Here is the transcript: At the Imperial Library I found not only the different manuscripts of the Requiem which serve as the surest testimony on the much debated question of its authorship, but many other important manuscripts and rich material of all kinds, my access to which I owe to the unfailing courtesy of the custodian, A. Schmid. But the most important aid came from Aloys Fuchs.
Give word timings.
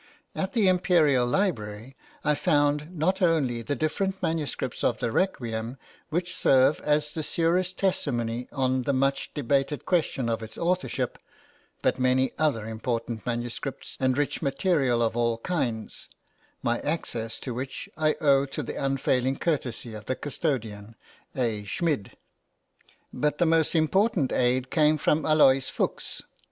At 0.33 0.53
the 0.53 0.67
Imperial 0.67 1.27
Library 1.27 1.95
I 2.23 2.33
found 2.33 2.89
not 2.97 3.21
only 3.21 3.61
the 3.61 3.75
different 3.75 4.15
manuscripts 4.23 4.83
of 4.83 4.97
the 4.97 5.11
Requiem 5.11 5.77
which 6.09 6.33
serve 6.35 6.79
as 6.79 7.13
the 7.13 7.21
surest 7.21 7.77
testimony 7.77 8.47
on 8.51 8.81
the 8.81 8.93
much 8.93 9.31
debated 9.35 9.85
question 9.85 10.27
of 10.27 10.41
its 10.41 10.57
authorship, 10.57 11.19
but 11.83 11.99
many 11.99 12.31
other 12.39 12.65
important 12.65 13.27
manuscripts 13.27 13.95
and 13.99 14.17
rich 14.17 14.41
material 14.41 15.03
of 15.03 15.15
all 15.15 15.37
kinds, 15.37 16.09
my 16.63 16.79
access 16.79 17.39
to 17.41 17.53
which 17.53 17.87
I 17.95 18.15
owe 18.19 18.47
to 18.47 18.63
the 18.63 18.83
unfailing 18.83 19.35
courtesy 19.37 19.93
of 19.93 20.07
the 20.07 20.15
custodian, 20.15 20.95
A. 21.35 21.63
Schmid. 21.65 22.13
But 23.13 23.37
the 23.37 23.45
most 23.45 23.75
important 23.75 24.33
aid 24.33 24.71
came 24.71 24.97
from 24.97 25.27
Aloys 25.27 25.69
Fuchs. 25.69 26.23